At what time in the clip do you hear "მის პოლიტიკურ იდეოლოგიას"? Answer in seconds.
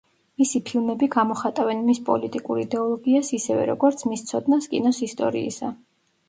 1.89-3.29